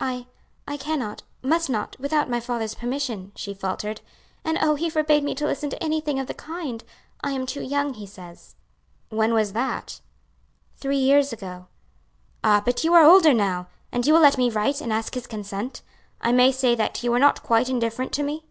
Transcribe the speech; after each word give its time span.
"I 0.00 0.26
I 0.66 0.78
cannot, 0.78 1.24
must 1.42 1.68
not, 1.68 1.94
without 2.00 2.30
my 2.30 2.40
father's 2.40 2.74
permission," 2.74 3.32
she 3.36 3.52
faltered, 3.52 4.00
"and 4.42 4.56
oh! 4.62 4.76
he 4.76 4.88
forbade 4.88 5.22
me 5.22 5.34
to 5.34 5.44
listen 5.44 5.68
to 5.68 5.82
anything 5.82 6.18
of 6.18 6.26
the 6.26 6.32
kind. 6.32 6.82
I 7.22 7.32
am 7.32 7.44
too 7.44 7.60
young 7.60 7.92
he 7.92 8.06
says." 8.06 8.54
"When 9.10 9.34
was 9.34 9.52
that?" 9.52 10.00
"Three 10.78 10.96
years 10.96 11.34
ago." 11.34 11.66
"Ah! 12.42 12.62
but 12.64 12.82
you 12.82 12.94
are 12.94 13.04
older 13.04 13.34
now; 13.34 13.68
and 13.92 14.06
you 14.06 14.14
will 14.14 14.22
let 14.22 14.38
me 14.38 14.48
write 14.48 14.80
and 14.80 14.90
ask 14.90 15.12
his 15.12 15.26
consent? 15.26 15.82
I 16.18 16.32
may 16.32 16.50
say 16.50 16.74
that 16.74 17.02
you 17.02 17.12
are 17.12 17.18
not 17.18 17.42
quite 17.42 17.68
indifferent 17.68 18.12
to 18.14 18.22
me?" 18.22 18.46